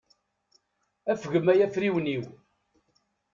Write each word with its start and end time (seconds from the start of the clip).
Afgem 1.11 1.47
ay 1.51 1.59
afriwen-iw. 1.65 2.23